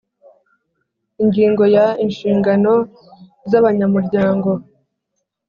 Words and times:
Ingingo 1.21 1.63
ya 1.75 1.85
inshingano 2.03 2.73
z 3.49 3.51
abanyamuryango 3.59 4.49